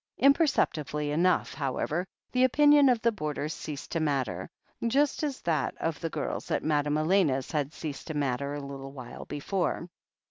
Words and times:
Imperceptibly 0.17 1.11
enough, 1.11 1.53
however, 1.53 2.07
the 2.31 2.43
opinion 2.43 2.89
of 2.89 2.99
the 3.03 3.11
boarders 3.11 3.53
ceased 3.53 3.91
to 3.91 3.99
matter, 3.99 4.49
just 4.87 5.21
as 5.21 5.41
that 5.41 5.75
of 5.79 5.99
the 5.99 6.09
girls 6.09 6.45
at 6.49 6.63
THE 6.63 6.65
HEEL 6.65 6.71
OF 6.71 6.79
ACHILLES 6.87 6.93
241 6.97 7.29
Madame 7.29 7.29
Elena's 7.29 7.51
had 7.51 7.71
ceased 7.71 8.07
to 8.07 8.15
matter, 8.15 8.55
a 8.55 8.59
little 8.65 8.91
while 8.93 9.25
before. 9.25 9.89